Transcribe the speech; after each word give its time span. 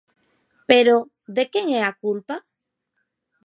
Pero, 0.69 0.95
de 1.35 1.43
quen 1.53 1.65
é 1.79 1.81
a 1.85 1.97
culpa? 2.03 2.35